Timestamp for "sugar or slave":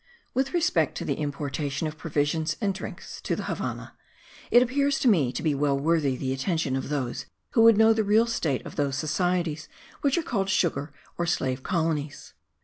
10.49-11.61